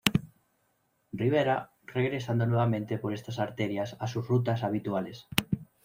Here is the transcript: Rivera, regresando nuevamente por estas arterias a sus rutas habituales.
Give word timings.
Rivera, 1.11 1.69
regresando 1.85 2.47
nuevamente 2.47 2.97
por 2.97 3.13
estas 3.13 3.37
arterias 3.37 3.97
a 3.99 4.07
sus 4.07 4.27
rutas 4.27 4.63
habituales. 4.63 5.27